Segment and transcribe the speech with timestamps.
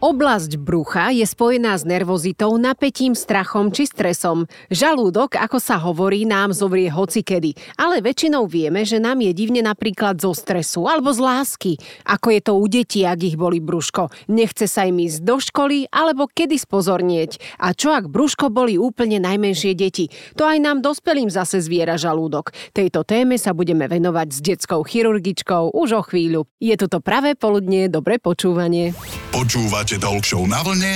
[0.00, 4.48] Oblasť brucha je spojená s nervozitou, napätím, strachom či stresom.
[4.72, 7.52] Žalúdok, ako sa hovorí, nám zovrie hocikedy.
[7.76, 11.72] Ale väčšinou vieme, že nám je divne napríklad zo stresu alebo z lásky.
[12.08, 14.08] Ako je to u detí, ak ich boli brúško.
[14.32, 17.60] Nechce sa im ísť do školy alebo kedy spozornieť.
[17.60, 20.08] A čo ak brúško boli úplne najmenšie deti?
[20.40, 22.56] To aj nám dospelým zase zviera žalúdok.
[22.72, 26.48] Tejto téme sa budeme venovať s detskou chirurgičkou už o chvíľu.
[26.56, 28.96] Je toto pravé poludnie, dobre počúvanie.
[29.36, 30.92] Počúvať Počúvate Talk na vlne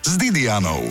[0.00, 0.88] s Didianou.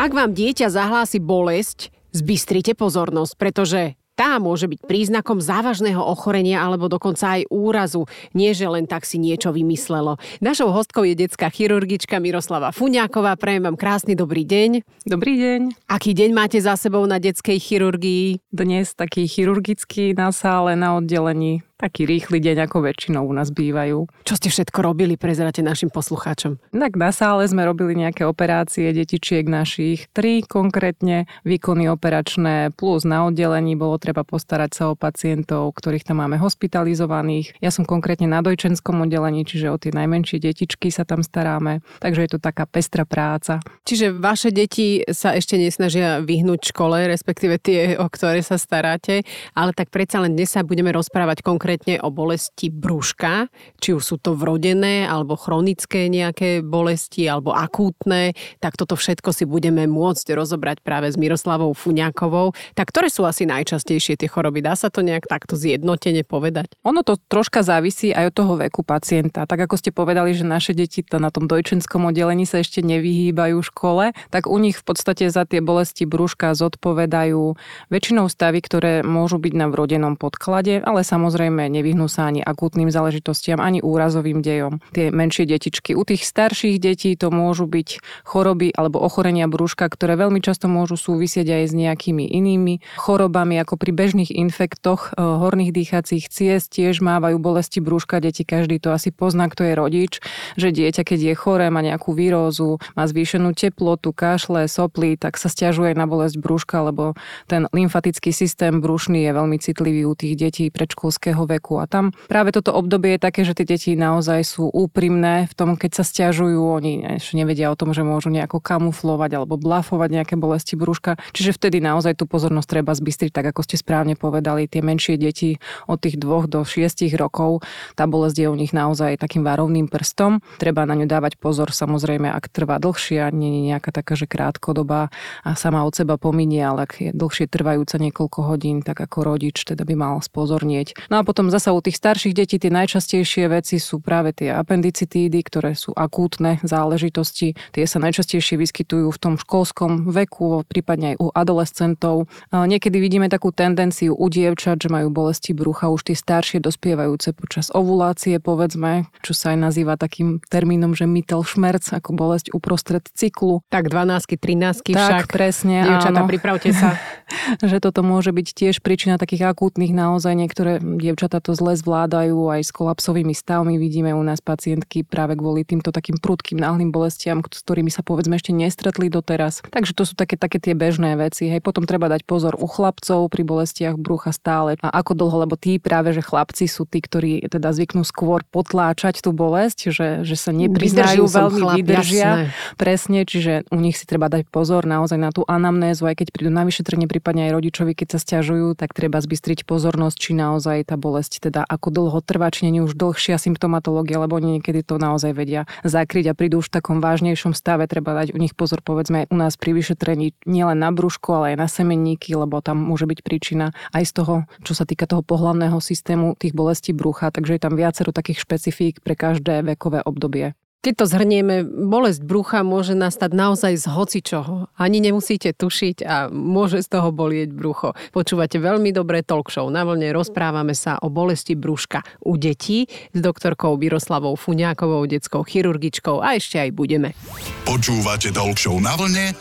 [0.00, 6.88] Ak vám dieťa zahlási bolesť, zbystrite pozornosť, pretože tá môže byť príznakom závažného ochorenia alebo
[6.88, 8.08] dokonca aj úrazu.
[8.32, 10.16] Nie, že len tak si niečo vymyslelo.
[10.40, 13.36] Našou hostkou je detská chirurgička Miroslava Fuňáková.
[13.36, 14.80] Prajem vám krásny dobrý deň.
[15.04, 15.60] Dobrý deň.
[15.92, 18.40] Aký deň máte za sebou na detskej chirurgii?
[18.48, 24.08] Dnes taký chirurgický na sále na oddelení taký rýchly deň, ako väčšinou u nás bývajú.
[24.24, 26.56] Čo ste všetko robili, prezerate našim poslucháčom?
[26.72, 33.28] Tak na sále sme robili nejaké operácie detičiek našich, tri konkrétne výkony operačné, plus na
[33.28, 37.60] oddelení bolo treba postarať sa o pacientov, ktorých tam máme hospitalizovaných.
[37.60, 42.24] Ja som konkrétne na dojčenskom oddelení, čiže o tie najmenšie detičky sa tam staráme, takže
[42.24, 43.60] je to taká pestrá práca.
[43.84, 49.76] Čiže vaše deti sa ešte nesnažia vyhnúť škole, respektíve tie, o ktoré sa staráte, ale
[49.76, 53.50] tak predsa len dnes sa budeme rozprávať konkrétne konkrétne o bolesti brúška,
[53.82, 59.50] či už sú to vrodené alebo chronické nejaké bolesti alebo akútne, tak toto všetko si
[59.50, 62.54] budeme môcť rozobrať práve s Miroslavou Fuňákovou.
[62.78, 64.62] Tak ktoré sú asi najčastejšie tie choroby?
[64.62, 66.70] Dá sa to nejak takto zjednotene povedať?
[66.86, 69.42] Ono to troška závisí aj od toho veku pacienta.
[69.42, 74.14] Tak ako ste povedali, že naše deti na tom dojčenskom oddelení sa ešte nevyhýbajú škole,
[74.30, 77.58] tak u nich v podstate za tie bolesti brúška zodpovedajú
[77.90, 82.92] väčšinou stavy, ktoré môžu byť na vrodenom podklade, ale samozrejme Samozrejme, nevyhnú sa ani akútnym
[82.92, 84.84] záležitostiam, ani úrazovým dejom.
[84.92, 85.96] Tie menšie detičky.
[85.96, 91.00] U tých starších detí to môžu byť choroby alebo ochorenia brúška, ktoré veľmi často môžu
[91.00, 97.00] súvisieť aj s nejakými inými chorobami, ako pri bežných infektoch e, horných dýchacích ciest tiež
[97.00, 98.44] mávajú bolesti brúška deti.
[98.44, 100.12] Každý to asi pozná, kto je rodič,
[100.60, 105.48] že dieťa, keď je choré, má nejakú výrozu, má zvýšenú teplotu, kašle, soply, tak sa
[105.48, 107.16] stiažuje na bolesť brúška, lebo
[107.48, 111.78] ten lymfatický systém brúšny je veľmi citlivý u tých detí predškolského veku.
[111.78, 115.78] A tam práve toto obdobie je také, že tie deti naozaj sú úprimné v tom,
[115.78, 120.34] keď sa stiažujú, oni ešte nevedia o tom, že môžu nejako kamuflovať alebo blafovať nejaké
[120.34, 121.18] bolesti brúška.
[121.34, 125.60] Čiže vtedy naozaj tú pozornosť treba zbystriť, tak ako ste správne povedali, tie menšie deti
[125.84, 130.40] od tých dvoch do šiestich rokov, tá bolesť je u nich naozaj takým varovným prstom.
[130.56, 134.24] Treba na ňu dávať pozor, samozrejme, ak trvá dlhšie a nie je nejaká taká, že
[134.24, 135.12] krátkodoba
[135.44, 139.60] a sama od seba pominie, ale ak je dlhšie trvajúca niekoľko hodín, tak ako rodič
[139.60, 140.96] teda by mal spozornieť.
[141.12, 144.56] No a potom potom zasa u tých starších detí tie najčastejšie veci sú práve tie
[144.56, 147.52] appendicitídy, ktoré sú akútne záležitosti.
[147.76, 152.32] Tie sa najčastejšie vyskytujú v tom školskom veku, prípadne aj u adolescentov.
[152.48, 157.68] Niekedy vidíme takú tendenciu u dievčat, že majú bolesti brucha už tie staršie dospievajúce počas
[157.68, 163.60] ovulácie, povedzme, čo sa aj nazýva takým termínom, že mytel šmerc, ako bolesť uprostred cyklu.
[163.68, 165.28] Tak 12 13 však.
[165.28, 165.84] Tak, presne.
[165.84, 166.96] Dievčatá, pripravte sa.
[167.70, 172.38] že toto môže byť tiež príčina takých akútnych naozaj niektoré dievčatá dievčatá to zle zvládajú
[172.54, 173.74] aj s kolapsovými stavmi.
[173.82, 178.38] Vidíme u nás pacientky práve kvôli týmto takým prudkým náhlým bolestiam, s ktorými sa povedzme
[178.38, 179.66] ešte nestretli doteraz.
[179.66, 181.50] Takže to sú také, také tie bežné veci.
[181.50, 184.78] Hej, potom treba dať pozor u chlapcov pri bolestiach brucha stále.
[184.80, 189.18] A ako dlho, lebo tí práve, že chlapci sú tí, ktorí teda zvyknú skôr potláčať
[189.18, 192.22] tú bolesť, že, že sa nepriznajú veľmi, chlap, vydržia.
[192.22, 192.44] Jasné.
[192.78, 196.52] Presne, čiže u nich si treba dať pozor naozaj na tú anamnézu, aj keď prídu
[196.54, 200.94] na vyšetrenie, prípadne aj rodičovi, keď sa stiažujú, tak treba zbystriť pozornosť, či naozaj tá
[200.94, 205.00] bolesť bolesť, teda ako dlho trvá, či nie už dlhšia symptomatológia, lebo oni niekedy to
[205.00, 208.84] naozaj vedia zakryť a prídu už v takom vážnejšom stave, treba dať u nich pozor,
[208.84, 213.08] povedzme u nás pri vyšetrení nielen na brúšku, ale aj na semenníky, lebo tam môže
[213.08, 217.56] byť príčina aj z toho, čo sa týka toho pohlavného systému tých bolestí brucha, takže
[217.56, 220.52] je tam viacero takých špecifík pre každé vekové obdobie.
[220.86, 224.70] Keď to zhrnieme, bolesť brucha môže nastať naozaj z hocičoho.
[224.78, 227.98] Ani nemusíte tušiť a môže z toho bolieť brucho.
[228.14, 229.66] Počúvate veľmi dobré talk show.
[229.66, 236.22] Na vlne rozprávame sa o bolesti brúška u detí s doktorkou Biroslavou Fuňákovou, detskou chirurgičkou
[236.22, 237.18] a ešte aj budeme.
[237.66, 239.34] Počúvate talk show na vlne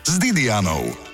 [0.00, 1.05] s Didianou.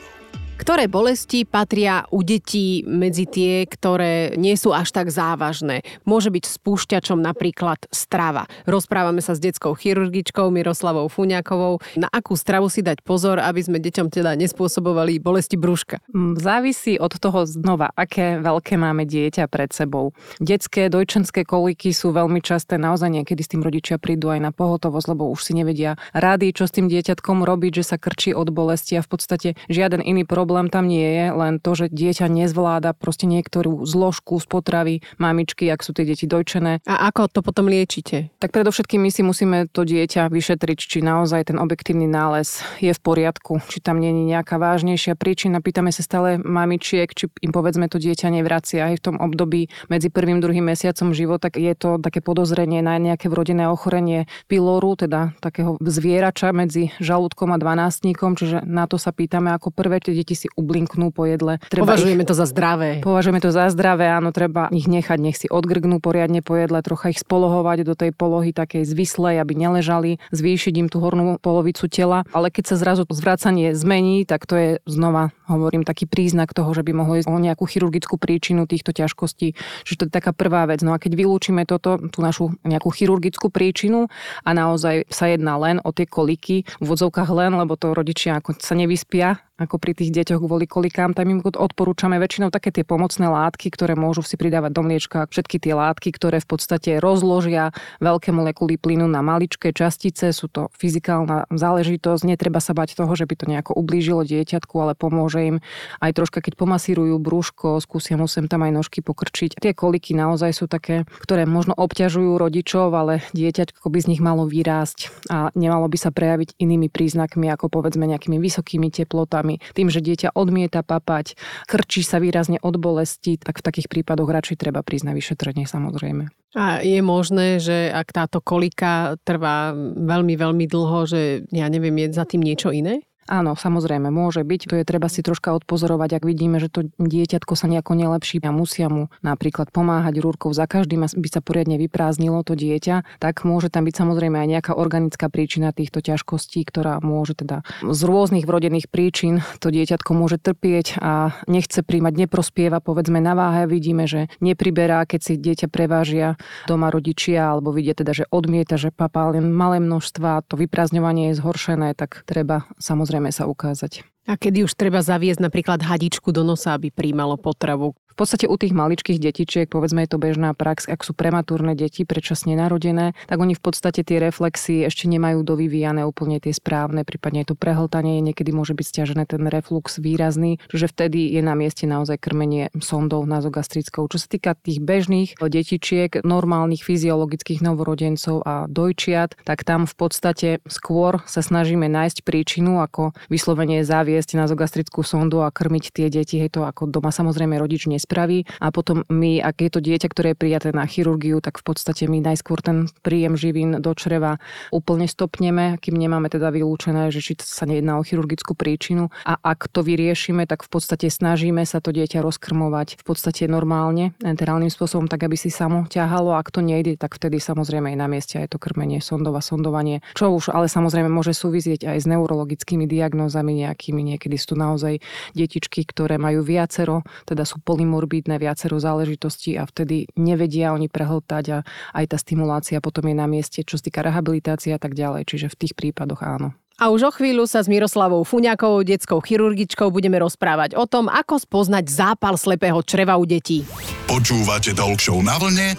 [0.63, 5.83] Ktoré bolesti patria u detí medzi tie, ktoré nie sú až tak závažné?
[6.07, 8.47] Môže byť spúšťačom napríklad strava.
[8.63, 11.83] Rozprávame sa s detskou chirurgičkou Miroslavou Fuňakovou.
[11.99, 15.99] Na akú stravu si dať pozor, aby sme deťom teda nespôsobovali bolesti brúška?
[16.15, 20.15] Mm, závisí od toho znova, aké veľké máme dieťa pred sebou.
[20.39, 25.11] Detské dojčenské koliky sú veľmi časté, naozaj niekedy s tým rodičia prídu aj na pohotovosť,
[25.11, 28.95] lebo už si nevedia rady, čo s tým dieťatkom robiť, že sa krčí od bolesti
[28.95, 32.93] a v podstate žiaden iný problém problém tam nie je, len to, že dieťa nezvláda
[32.93, 36.85] proste niektorú zložku z potravy mamičky, ak sú tie deti dojčené.
[36.85, 38.29] A ako to potom liečite?
[38.37, 43.01] Tak predovšetkým my si musíme to dieťa vyšetriť, či naozaj ten objektívny nález je v
[43.01, 45.65] poriadku, či tam nie je nejaká vážnejšia príčina.
[45.65, 50.13] Pýtame sa stále mamičiek, či im povedzme to dieťa nevracia aj v tom období medzi
[50.13, 51.49] prvým a druhým mesiacom života.
[51.49, 57.57] Je to také podozrenie na nejaké vrodené ochorenie piloru, teda takého zvierača medzi žalúdkom a
[57.57, 59.97] dvanástníkom, čiže na to sa pýtame ako prvé.
[59.97, 61.63] Tie deti si ublinknú po jedle.
[61.69, 62.91] Treba Považujeme ich, to za zdravé.
[63.05, 67.13] Považujeme to za zdravé, áno, treba ich nechať, nech si odgrgnú poriadne po jedle, trocha
[67.13, 72.25] ich spolohovať do tej polohy takej zvislej, aby neležali, zvýšiť im tú hornú polovicu tela.
[72.33, 76.85] Ale keď sa zrazu zvracanie zmení, tak to je znova, hovorím, taký príznak toho, že
[76.85, 79.55] by mohlo ísť o nejakú chirurgickú príčinu týchto ťažkostí.
[79.85, 80.81] Čiže to je taká prvá vec.
[80.81, 84.09] No a keď vylúčime toto, tú našu nejakú chirurgickú príčinu
[84.43, 88.59] a naozaj sa jedná len o tie koliky, v vodzovkách len, lebo to rodičia ako
[88.59, 93.29] sa nevyspia ako pri tých deťoch kvôli kolikám, tam im odporúčame väčšinou také tie pomocné
[93.29, 95.29] látky, ktoré môžu si pridávať do mliečka.
[95.29, 100.73] Všetky tie látky, ktoré v podstate rozložia veľké molekuly plynu na maličké častice, sú to
[100.81, 102.23] fyzikálna záležitosť.
[102.25, 105.57] Netreba sa bať toho, že by to nejako ublížilo dieťatku, ale pomôže im
[106.01, 109.61] aj troška, keď pomasírujú brúško, skúsia mu sem tam aj nožky pokrčiť.
[109.61, 114.49] Tie koliky naozaj sú také, ktoré možno obťažujú rodičov, ale dieťaťko by z nich malo
[114.49, 119.59] vyrásť a nemalo by sa prejaviť inými príznakmi, ako povedzme nejakými vysokými teplotami problémy.
[119.75, 121.35] Tým, že dieťa odmieta papať,
[121.67, 126.31] krčí sa výrazne od bolesti, tak v takých prípadoch radšej treba prísť na vyšetrenie samozrejme.
[126.55, 132.15] A je možné, že ak táto kolika trvá veľmi, veľmi dlho, že ja neviem, je
[132.15, 133.03] za tým niečo iné?
[133.31, 134.61] Áno, samozrejme, môže byť.
[134.67, 138.51] To je treba si troška odpozorovať, ak vidíme, že to dieťatko sa nejako nelepší a
[138.51, 143.71] musia mu napríklad pomáhať rúrkou za každým, aby sa poriadne vyprázdnilo to dieťa, tak môže
[143.71, 148.91] tam byť samozrejme aj nejaká organická príčina týchto ťažkostí, ktorá môže teda z rôznych vrodených
[148.91, 155.07] príčin to dieťatko môže trpieť a nechce príjmať, neprospieva, povedzme na váhe, vidíme, že nepriberá,
[155.07, 156.35] keď si dieťa prevážia
[156.67, 161.39] doma rodičia, alebo vidia teda, že odmieta, že papá len malé množstva, to vyprázdňovanie je
[161.39, 164.09] zhoršené, tak treba samozrejme samozrejme sa ukázať.
[164.25, 167.93] A kedy už treba zaviesť napríklad hadičku do nosa, aby príjmalo potravu?
[168.13, 172.05] V podstate u tých maličkých detičiek, povedzme je to bežná prax, ak sú prematúrne deti,
[172.05, 177.49] predčasne narodené, tak oni v podstate tie reflexy ešte nemajú dovyvíjane úplne tie správne, prípadne
[177.49, 181.89] je to prehltanie, niekedy môže byť stiažené ten reflux výrazný, čiže vtedy je na mieste
[181.89, 184.05] naozaj krmenie sondou nazogastrickou.
[184.13, 190.49] Čo sa týka tých bežných detičiek, normálnych fyziologických novorodencov a dojčiat, tak tam v podstate
[190.69, 196.37] skôr sa snažíme nájsť príčinu, ako vyslovene zaviesť nazogastrickú sondu a krmiť tie deti.
[196.37, 198.43] Hej to ako doma samozrejme rodič nespraví.
[198.59, 202.11] A potom my, ak je to dieťa, ktoré je prijaté na chirurgiu, tak v podstate
[202.11, 204.43] my najskôr ten príjem živín do čreva
[204.75, 209.15] úplne stopneme, kým nemáme teda vylúčené, že či sa nejedná o chirurgickú príčinu.
[209.23, 214.19] A ak to vyriešime, tak v podstate snažíme sa to dieťa rozkrmovať v podstate normálne,
[214.27, 216.35] enterálnym spôsobom, tak aby si samo ťahalo.
[216.35, 220.35] Ak to nejde, tak vtedy samozrejme aj na mieste aj to krmenie, sondova, sondovanie, čo
[220.35, 224.03] už ale samozrejme môže súvisieť aj s neurologickými diagnózami nejakými.
[224.17, 224.99] Niekedy sú naozaj
[225.37, 231.45] detičky, ktoré majú viacero, teda sú polym morbidné viacero záležitostí a vtedy nevedia oni prehltať
[231.53, 231.59] a
[231.93, 235.29] aj tá stimulácia potom je na mieste, čo sa týka rehabilitácie a tak ďalej.
[235.29, 236.57] Čiže v tých prípadoch áno.
[236.81, 241.37] A už o chvíľu sa s Miroslavou Fuňakovou, detskou chirurgičkou, budeme rozprávať o tom, ako
[241.39, 243.63] spoznať zápal slepého čreva u detí.
[244.09, 245.77] Počúvate Talk na vlne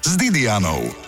[0.00, 1.07] s Didianou.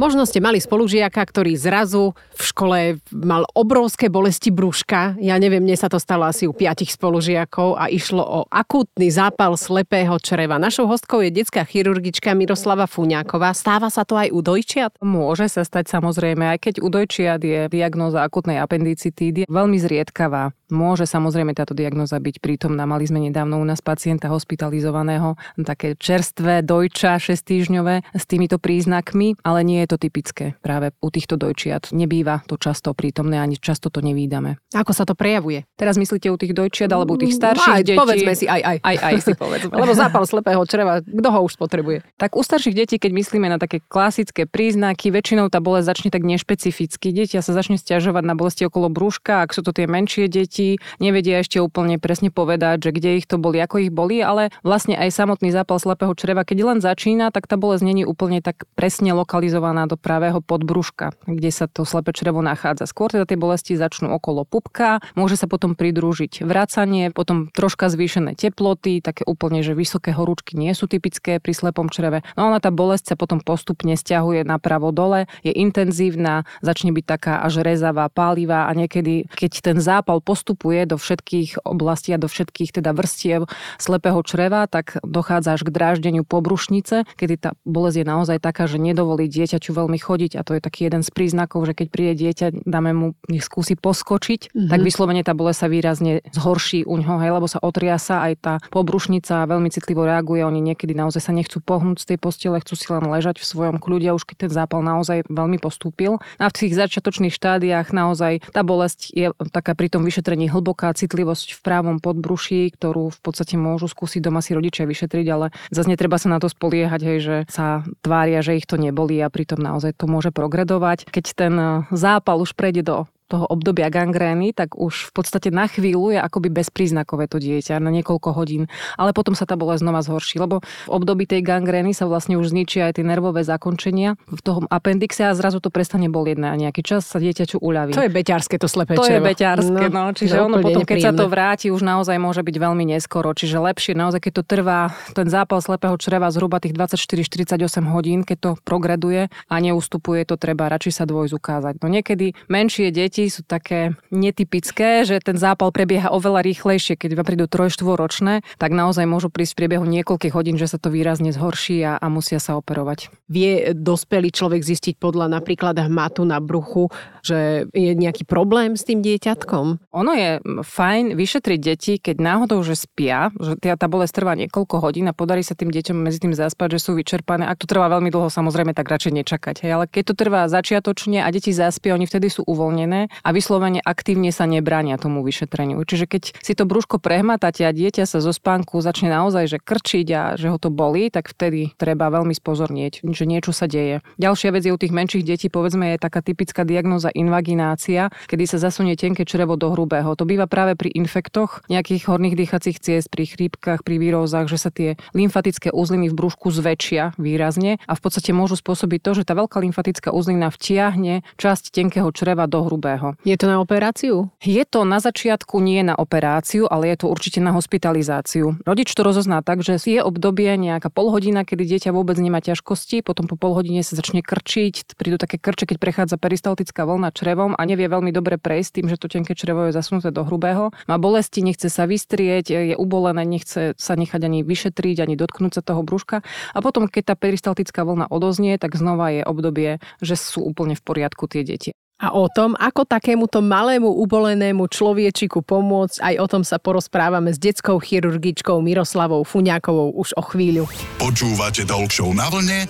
[0.00, 2.78] Možno ste mali spolužiaka, ktorý zrazu v škole
[3.12, 5.20] mal obrovské bolesti brúška.
[5.20, 9.52] Ja neviem, mne sa to stalo asi u piatich spolužiakov a išlo o akútny zápal
[9.60, 10.56] slepého čreva.
[10.56, 13.52] Našou hostkou je detská chirurgička Miroslava Fuňáková.
[13.52, 14.96] Stáva sa to aj u dojčiat?
[15.04, 20.56] Môže sa stať samozrejme, aj keď u dojčiat je diagnóza akútnej appendicitídy veľmi zriedkavá.
[20.72, 22.88] Môže samozrejme táto diagnoza byť prítomná.
[22.88, 25.36] Mali sme nedávno u nás pacienta hospitalizovaného,
[25.68, 31.12] také čerstvé dojča 6 týždňové s týmito príznakmi, ale nie je to typické práve u
[31.12, 31.92] týchto dojčiat.
[31.92, 34.56] Nebýva to často prítomné, ani často to nevídame.
[34.72, 35.68] Ako sa to prejavuje?
[35.76, 38.00] Teraz myslíte u tých dojčiat alebo u tých starších aj, detí?
[38.00, 38.76] Povedzme si aj aj.
[38.80, 39.76] Aj aj si povedzme.
[39.76, 42.00] Lebo zápal slepého čreva, kto ho už spotrebuje?
[42.16, 46.24] Tak u starších detí, keď myslíme na také klasické príznaky, väčšinou tá bolesť začne tak
[46.24, 47.12] nešpecificky.
[47.12, 50.78] Dieťa sa začne stiažovať na bolesti okolo brúška, ak sú to tie menšie deti, deti
[51.02, 54.94] nevedia ešte úplne presne povedať, že kde ich to boli, ako ich boli, ale vlastne
[54.94, 59.10] aj samotný zápal slepého čreva, keď len začína, tak tá bolesť není úplne tak presne
[59.12, 62.86] lokalizovaná do pravého podbruška, kde sa to slepé črevo nachádza.
[62.86, 68.38] Skôr teda tie bolesti začnú okolo pupka, môže sa potom pridružiť vracanie, potom troška zvýšené
[68.38, 72.22] teploty, také úplne, že vysoké horúčky nie sú typické pri slepom čreve.
[72.38, 77.34] No ona tá bolesť sa potom postupne stiahuje napravo dole, je intenzívna, začne byť taká
[77.42, 80.20] až rezavá, pálivá a niekedy, keď ten zápal
[80.52, 83.48] postupuje do všetkých oblastí a do všetkých teda vrstiev
[83.80, 88.76] slepého čreva, tak dochádza až k dráždeniu pobrušnice, kedy tá bolesť je naozaj taká, že
[88.76, 92.68] nedovolí dieťaťu veľmi chodiť a to je taký jeden z príznakov, že keď príde dieťa,
[92.68, 94.68] dáme mu, nech skúsi poskočiť, mm-hmm.
[94.68, 98.54] tak vyslovene tá bolesť sa výrazne zhorší u ňoho, hej, lebo sa otriasa aj tá
[98.68, 102.86] pobrušnica veľmi citlivo reaguje, oni niekedy naozaj sa nechcú pohnúť z tej postele, chcú si
[102.92, 106.20] len ležať v svojom kľude, už keď ten zápal naozaj veľmi postúpil.
[106.36, 111.58] A v tých začiatočných štádiách naozaj tá bolesť je taká pri tom vyšetrení hlboká citlivosť
[111.58, 116.16] v právom podbruší, ktorú v podstate môžu skúsiť doma si rodičia vyšetriť, ale zase netreba
[116.16, 119.98] sa na to spoliehať, hej, že sa tvária, že ich to neboli a pritom naozaj
[119.98, 121.10] to môže progredovať.
[121.10, 121.54] Keď ten
[121.90, 122.96] zápal už prejde do
[123.32, 127.88] toho obdobia gangrény, tak už v podstate na chvíľu je akoby bezpríznakové to dieťa na
[127.88, 128.68] niekoľko hodín.
[129.00, 132.52] Ale potom sa tá bolesť znova zhorší, lebo v období tej gangrény sa vlastne už
[132.52, 136.84] zničia aj tie nervové zakončenia v tom apendixe a zrazu to prestane bolieť na nejaký
[136.84, 137.96] čas sa dieťaťu uľaví.
[137.96, 140.12] To je beťarské to slepé To je beťarské, no.
[140.12, 140.12] no.
[140.12, 143.32] Čiže no, ono potom, keď sa to vráti, už naozaj môže byť veľmi neskoro.
[143.32, 147.56] Čiže lepšie naozaj, keď to trvá ten zápal slepého čreva zhruba tých 24-48
[147.88, 151.80] hodín, keď to progreduje a neustupuje, to treba radšej sa dvojz ukázať.
[151.80, 156.98] No niekedy menšie deti deti sú také netypické, že ten zápal prebieha oveľa rýchlejšie.
[156.98, 160.90] Keď vám prídu trojštvoročné, tak naozaj môžu prísť v priebehu niekoľkých hodín, že sa to
[160.90, 163.14] výrazne zhorší a, a musia sa operovať.
[163.30, 166.90] Vie dospelý človek zistiť podľa napríklad hmatu na bruchu,
[167.22, 169.94] že je nejaký problém s tým dieťatkom?
[169.94, 175.06] Ono je fajn vyšetriť deti, keď náhodou, že spia, že tá bolesť trvá niekoľko hodín
[175.06, 177.46] a podarí sa tým deťom medzi tým zaspať, že sú vyčerpané.
[177.46, 179.56] Ak to trvá veľmi dlho, samozrejme, tak radšej nečakať.
[179.62, 179.70] Hej.
[179.78, 184.32] Ale keď to trvá začiatočne a deti zaspia, oni vtedy sú uvoľnené a vyslovene aktívne
[184.32, 185.84] sa nebránia tomu vyšetreniu.
[185.84, 190.08] Čiže keď si to brúško prehmatáte a dieťa sa zo spánku začne naozaj že krčiť
[190.16, 194.00] a že ho to bolí, tak vtedy treba veľmi spozornieť, že niečo sa deje.
[194.16, 198.58] Ďalšia vec je u tých menších detí, povedzme, je taká typická diagnoza invaginácia, kedy sa
[198.62, 200.14] zasunie tenké črevo do hrubého.
[200.14, 204.70] To býva práve pri infektoch nejakých horných dýchacích ciest, pri chrípkach, pri výrozách, že sa
[204.70, 209.34] tie lymfatické uzliny v brúšku zväčšia výrazne a v podstate môžu spôsobiť to, že tá
[209.34, 213.16] veľká lymfatická uzlina vtiahne časť tenkého čreva do hrubého chorého.
[213.24, 214.28] Je to na operáciu?
[214.42, 218.60] Je to na začiatku nie na operáciu, ale je to určite na hospitalizáciu.
[218.66, 223.26] Rodič to rozozná tak, že je obdobie nejaká polhodina, kedy dieťa vôbec nemá ťažkosti, potom
[223.26, 227.88] po polhodine sa začne krčiť, prídu také krče, keď prechádza peristaltická vlna črevom a nevie
[227.88, 230.70] veľmi dobre prejsť tým, že to tenké črevo je zasunuté do hrubého.
[230.86, 235.62] Má bolesti, nechce sa vystrieť, je ubolené, nechce sa nechať ani vyšetriť, ani dotknúť sa
[235.64, 236.24] toho brúška.
[236.52, 240.82] A potom, keď tá peristaltická vlna odoznie, tak znova je obdobie, že sú úplne v
[240.84, 241.72] poriadku tie deti.
[242.02, 247.38] A o tom, ako takémuto malému ubolenému človiečiku pomôcť, aj o tom sa porozprávame s
[247.38, 250.66] detskou chirurgičkou Miroslavou Fuňákovou už o chvíľu.
[250.98, 252.66] Počúvate Talk na vlne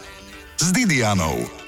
[0.61, 1.62] s Didianou.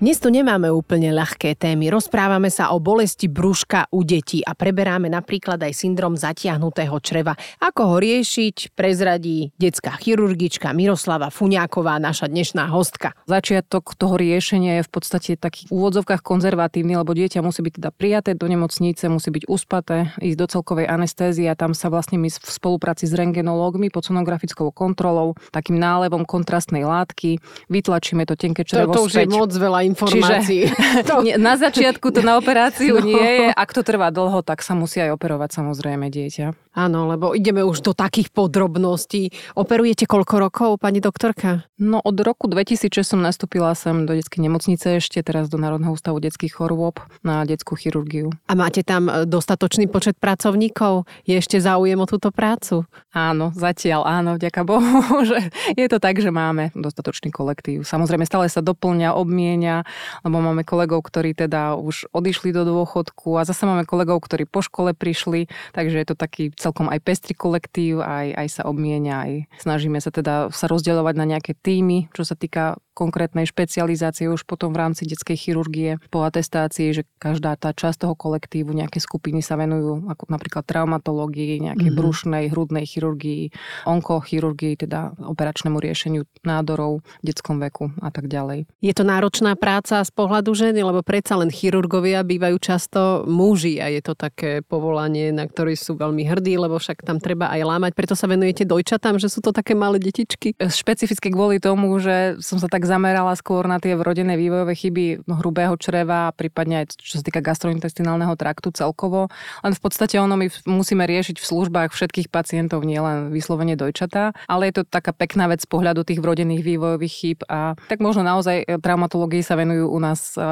[0.00, 1.92] Dnes tu nemáme úplne ľahké témy.
[1.92, 7.36] Rozprávame sa o bolesti brúška u detí a preberáme napríklad aj syndrom zatiahnutého čreva.
[7.60, 13.12] Ako ho riešiť, prezradí detská chirurgička Miroslava Fuňáková, naša dnešná hostka.
[13.28, 17.92] Začiatok toho riešenia je v podstate taký v úvodzovkách konzervatívny, lebo dieťa musí byť teda
[17.92, 22.32] prijaté do nemocnice, musí byť uspaté, ísť do celkovej anestézie a tam sa vlastne my
[22.32, 27.36] v spolupráci s rengenológmi pod sonografickou kontrolou, takým nálevom kontrastnej látky,
[27.68, 29.28] vytlačíme to tenké črevo to, to už späť.
[29.28, 30.70] je moc veľa informácií.
[30.70, 31.14] Čiže, to...
[31.36, 33.06] na začiatku to na operáciu no.
[33.06, 33.48] nie je.
[33.50, 36.69] Ak to trvá dlho, tak sa musí aj operovať samozrejme dieťa.
[36.70, 39.34] Áno, lebo ideme už do takých podrobností.
[39.58, 41.66] Operujete koľko rokov, pani doktorka?
[41.82, 46.22] No od roku 2006 som nastúpila sem do detskej nemocnice, ešte teraz do Národného ústavu
[46.22, 48.30] detských chorôb na detskú chirurgiu.
[48.46, 51.10] A máte tam e, dostatočný počet pracovníkov?
[51.26, 52.86] Je ešte záujem o túto prácu?
[53.10, 57.82] Áno, zatiaľ áno, vďaka Bohu, že je to tak, že máme dostatočný kolektív.
[57.82, 59.82] Samozrejme stále sa doplňa, obmienia,
[60.22, 64.62] lebo máme kolegov, ktorí teda už odišli do dôchodku a zase máme kolegov, ktorí po
[64.62, 69.32] škole prišli, takže je to taký celkom aj pestrý kolektív, aj, aj sa obmienia, aj
[69.64, 74.76] snažíme sa teda sa rozdeľovať na nejaké týmy, čo sa týka konkrétnej špecializácie už potom
[74.76, 79.56] v rámci detskej chirurgie po atestácii, že každá tá časť toho kolektívu, nejaké skupiny sa
[79.56, 81.96] venujú ako napríklad traumatológii, nejakej mm-hmm.
[81.96, 83.56] brušnej, hrudnej chirurgii,
[83.88, 88.68] onkochirurgii, teda operačnému riešeniu nádorov v detskom veku a tak ďalej.
[88.84, 93.88] Je to náročná práca z pohľadu ženy, lebo predsa len chirurgovia bývajú často muži a
[93.88, 97.92] je to také povolanie, na ktoré sú veľmi hrdí, lebo však tam treba aj lámať.
[97.94, 100.54] Preto sa venujete dojčatám, že sú to také malé detičky.
[100.56, 105.74] Špecificky kvôli tomu, že som sa tak zamerala skôr na tie vrodené vývojové chyby hrubého
[105.76, 109.28] čreva, prípadne aj čo sa týka gastrointestinálneho traktu celkovo.
[109.62, 114.70] Len v podstate ono my musíme riešiť v službách všetkých pacientov, nielen vyslovene dojčatá, ale
[114.70, 118.64] je to taká pekná vec z pohľadu tých vrodených vývojových chýb a tak možno naozaj
[118.64, 120.42] e, traumatológii sa venujú u nás e,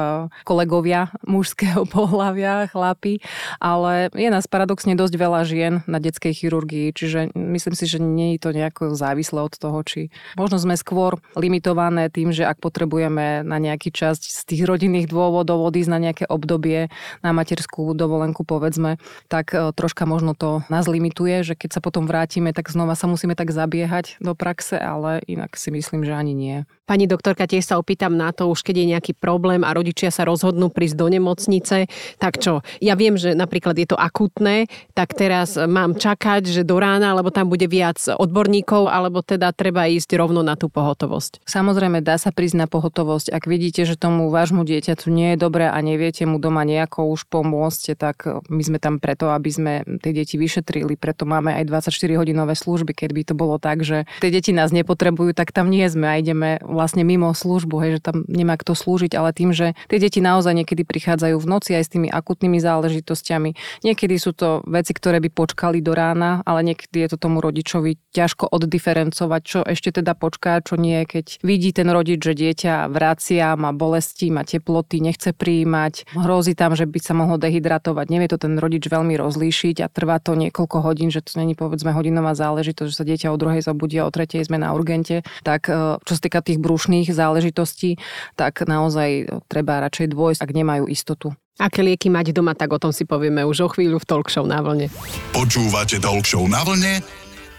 [0.43, 3.23] kolegovia mužského pohľavia, chlapi,
[3.57, 8.37] ale je nás paradoxne dosť veľa žien na detskej chirurgii, čiže myslím si, že nie
[8.37, 13.41] je to nejako závislé od toho, či možno sme skôr limitované tým, že ak potrebujeme
[13.41, 16.93] na nejaký časť z tých rodinných dôvodov odísť na nejaké obdobie,
[17.25, 22.05] na materskú dovolenku povedzme, tak e, troška možno to nás limituje, že keď sa potom
[22.05, 26.37] vrátime, tak znova sa musíme tak zabiehať do praxe, ale inak si myslím, že ani
[26.37, 26.57] nie.
[26.89, 30.25] Pani doktorka, tiež sa opýtam na to, už keď je nejaký problém a rodičia sa
[30.25, 31.85] rozhodnú prísť do nemocnice,
[32.17, 32.65] tak čo?
[32.81, 34.65] Ja viem, že napríklad je to akutné,
[34.97, 39.87] tak teraz mám čakať, že do rána, alebo tam bude viac odborníkov, alebo teda treba
[39.87, 41.47] ísť rovno na tú pohotovosť.
[41.47, 43.31] Samozrejme, dá sa prísť na pohotovosť.
[43.31, 47.31] Ak vidíte, že tomu vášmu dieťaťu nie je dobré a neviete mu doma nejako už
[47.31, 50.99] pomôcť, tak my sme tam preto, aby sme tie deti vyšetrili.
[50.99, 52.91] Preto máme aj 24-hodinové služby.
[52.91, 56.19] Keď by to bolo tak, že tie deti nás nepotrebujú, tak tam nie sme a
[56.19, 60.19] ideme vlastne mimo službu, hej, že tam nemá kto slúžiť, ale tým, že tie deti
[60.19, 63.83] naozaj niekedy prichádzajú v noci aj s tými akutnými záležitosťami.
[63.85, 68.01] Niekedy sú to veci, ktoré by počkali do rána, ale niekedy je to tomu rodičovi
[68.09, 73.53] ťažko oddiferencovať, čo ešte teda počká, čo nie, keď vidí ten rodič že dieťa vracia,
[73.53, 78.05] má bolesti, má teploty, nechce prijímať, hrozí tam, že by sa mohlo dehydratovať.
[78.09, 81.93] Nevie to ten rodič veľmi rozlíšiť a trvá to niekoľko hodín, že to není povedzme
[81.93, 85.21] hodinová záležitosť, že sa dieťa o druhej zobudí a o tretej sme na urgente.
[85.45, 88.01] Tak e, čo sa týka tých brušných záležitostí,
[88.33, 91.37] tak naozaj treba radšej dôjsť, ak nemajú istotu.
[91.59, 94.47] Aké lieky mať doma, tak o tom si povieme už o chvíľu v Talk Show
[94.47, 94.87] na vlne.
[95.35, 97.03] Počúvate Talk Show na vlne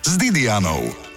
[0.00, 1.09] s Didianou.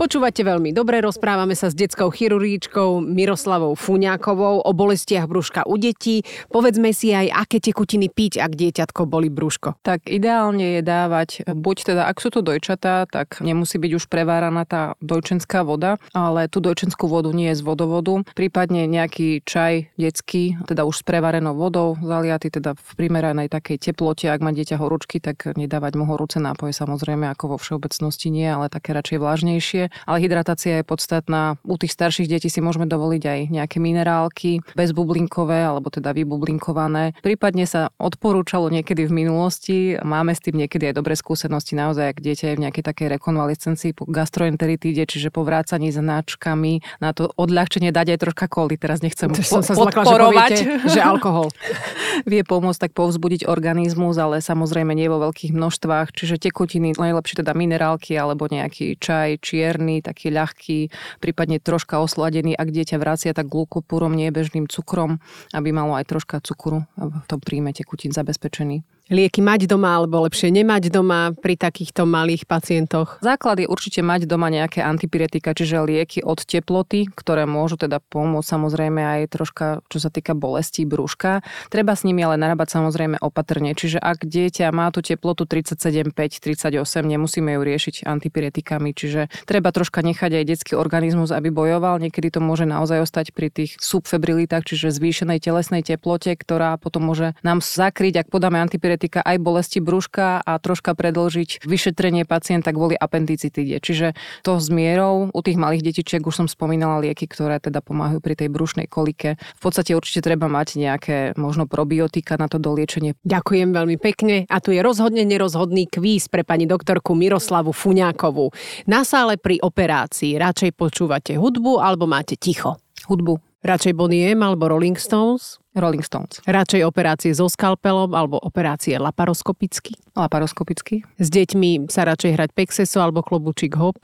[0.00, 6.24] Počúvate veľmi dobre, rozprávame sa s detskou chirurgičkou Miroslavou Fuňákovou o bolestiach brúška u detí.
[6.48, 9.76] Povedzme si aj, aké tekutiny piť, ak dieťatko boli brúško.
[9.84, 14.64] Tak ideálne je dávať, buď teda, ak sú to dojčatá, tak nemusí byť už preváraná
[14.64, 18.24] tá dojčenská voda, ale tú dojčenskú vodu nie je z vodovodu.
[18.32, 24.32] Prípadne nejaký čaj detský, teda už s prevarenou vodou, zaliaty teda v primeranej takej teplote.
[24.32, 28.72] Ak má dieťa horúčky, tak nedávať mu horúce nápoje samozrejme ako vo všeobecnosti nie, ale
[28.72, 31.56] také radšej vlážnejšie ale hydratácia je podstatná.
[31.66, 37.18] U tých starších detí si môžeme dovoliť aj nejaké minerálky, bezbublinkové alebo teda vybublinkované.
[37.20, 42.18] Prípadne sa odporúčalo niekedy v minulosti, máme s tým niekedy aj dobré skúsenosti naozaj, ak
[42.22, 47.90] dieťa je v nejakej takej rekonvalescencii po gastroenteritíde, čiže po vrácaní značkami, na to odľahčenie
[47.90, 48.76] dať aj troška koli.
[48.76, 50.52] Teraz nechcem po- som sa podporovať.
[50.54, 51.48] že, poviete, že alkohol
[52.30, 57.56] vie pomôcť tak povzbudiť organizmus, ale samozrejme nie vo veľkých množstvách, čiže tekutiny, najlepšie teda
[57.56, 60.78] minerálky alebo nejaký čaj, čier čierny, taký ľahký,
[61.24, 62.52] prípadne troška osladený.
[62.52, 65.24] Ak dieťa vracia, tak glukopúrom, nie bežným cukrom,
[65.56, 70.54] aby malo aj troška cukru v tom príjme tekutín zabezpečený lieky mať doma alebo lepšie
[70.54, 73.18] nemať doma pri takýchto malých pacientoch?
[73.20, 78.46] Základ je určite mať doma nejaké antipiretika, čiže lieky od teploty, ktoré môžu teda pomôcť
[78.46, 81.42] samozrejme aj troška, čo sa týka bolesti brúška.
[81.74, 86.78] Treba s nimi ale narábať samozrejme opatrne, čiže ak dieťa má tú teplotu 37,5, 38,
[87.02, 91.98] nemusíme ju riešiť antipiretikami, čiže treba troška nechať aj detský organizmus, aby bojoval.
[91.98, 97.34] Niekedy to môže naozaj ostať pri tých subfebrilitách, čiže zvýšenej telesnej teplote, ktorá potom môže
[97.42, 102.92] nám zakryť, ak podáme antipiretika diabetika aj bolesti brúška a troška predlžiť vyšetrenie pacienta kvôli
[102.92, 103.80] appendicitíde.
[103.80, 104.12] Čiže
[104.44, 108.36] to s mierou u tých malých detičiek už som spomínala lieky, ktoré teda pomáhajú pri
[108.36, 109.40] tej brušnej kolike.
[109.56, 113.16] V podstate určite treba mať nejaké možno probiotika na to doliečenie.
[113.24, 118.52] Ďakujem veľmi pekne a tu je rozhodne nerozhodný kvíz pre pani doktorku Miroslavu Fuňákovú.
[118.84, 122.76] Na sále pri operácii radšej počúvate hudbu alebo máte ticho?
[123.08, 123.49] Hudbu.
[123.60, 125.60] Radšej Bonnie M alebo Rolling Stones?
[125.76, 126.40] Rolling Stones.
[126.48, 130.00] Radšej operácie so skalpelom alebo operácie laparoskopicky?
[130.16, 131.04] Laparoskopicky.
[131.20, 134.00] S deťmi sa radšej hrať pexeso alebo klobúčik hop?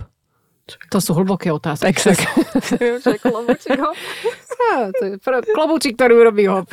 [0.66, 1.88] To sú hlboké otázky.
[1.88, 2.26] Pexeso.
[3.24, 3.96] klobúčik hop?
[4.98, 5.16] to je
[5.54, 6.68] klobúčik, ktorý urobí hop.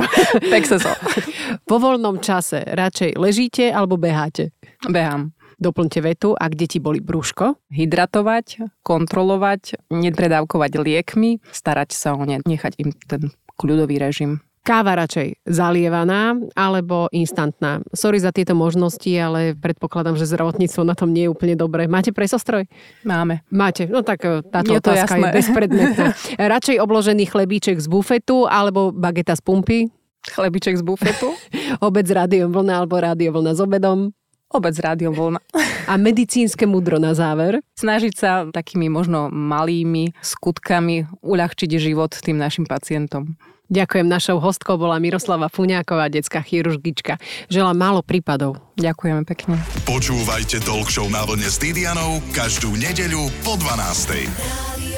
[0.52, 0.92] Pexeso.
[1.70, 4.52] Po voľnom čase radšej ležíte alebo beháte?
[4.90, 5.32] Behám.
[5.64, 7.56] Doplňte vetu, ak deti boli brúško.
[7.72, 14.44] Hydratovať, kontrolovať, nepredávkovať liekmi, starať sa o ne, nechať im ten kľudový režim.
[14.64, 17.84] Káva radšej zalievaná alebo instantná.
[17.92, 21.88] Sorry za tieto možnosti, ale predpokladám, že zdravotníctvo na tom nie je úplne dobré.
[21.88, 22.68] Máte presostroj?
[23.04, 23.44] Máme.
[23.52, 23.92] Máte.
[23.92, 25.28] No tak e, táto Je otázka jasné.
[25.32, 26.06] je bezpredmetná.
[26.40, 29.80] radšej obložený chlebíček z bufetu alebo bageta z pumpy?
[30.32, 31.36] Chlebiček z bufetu,
[31.88, 34.16] Obec s rádiom vlna alebo rádio vlna s obedom?
[34.54, 35.42] Obec rádio voľna.
[35.92, 37.60] A medicínske mudro na záver?
[37.76, 43.36] Snažiť sa takými možno malými skutkami uľahčiť život tým našim pacientom.
[43.74, 44.06] Ďakujem.
[44.06, 47.18] Našou hostkou bola Miroslava Fuňáková, detská chirurgička.
[47.50, 48.62] Želám málo prípadov.
[48.78, 49.58] Ďakujeme pekne.
[49.90, 54.30] Počúvajte Talk Show na vlne s Didianou každú nedeľu po 12.
[54.30, 54.93] Radio